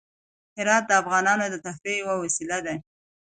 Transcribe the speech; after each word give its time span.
هرات 0.57 0.83
د 0.87 0.91
افغانانو 1.01 1.45
د 1.49 1.55
تفریح 1.65 1.95
یوه 2.01 2.15
وسیله 2.23 2.57
ده. 2.65 2.75